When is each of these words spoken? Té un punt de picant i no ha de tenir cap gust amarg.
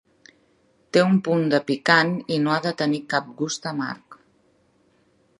Té 0.95 1.01
un 1.09 1.17
punt 1.27 1.43
de 1.53 1.59
picant 1.67 2.13
i 2.37 2.39
no 2.45 2.53
ha 2.55 2.57
de 2.67 2.71
tenir 2.79 3.01
cap 3.11 3.27
gust 3.41 3.67
amarg. 3.73 4.17